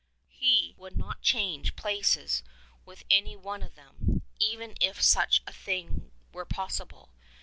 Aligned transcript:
He 0.31 0.73
would 0.79 0.97
not 0.97 1.21
change 1.21 1.75
places 1.75 2.41
with 2.85 3.03
any 3.11 3.35
one 3.35 3.61
of 3.61 3.75
them, 3.75 4.23
even 4.39 4.73
if 4.81 4.99
such 4.99 5.43
a 5.45 5.53
thing 5.53 6.09
were 6.33 6.43
possible. 6.43 7.09